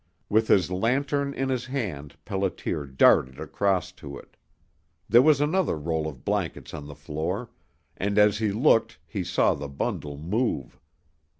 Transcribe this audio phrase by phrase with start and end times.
[0.29, 4.35] With his lantern in his hand Pelliter darted across to it.
[5.07, 7.51] There was another roll of blankets on the floor,
[7.95, 10.79] and as he looked he saw the bundle move.